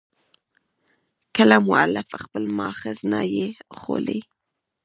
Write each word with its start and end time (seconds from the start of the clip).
کله 1.35 1.57
مؤلف 1.67 2.07
خپل 2.23 2.43
مأخذ 2.57 2.97
نه 3.11 3.21
يي 3.33 3.45
ښولى. 3.79 4.19